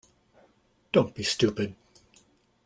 [0.91, 1.75] Don't be stupid.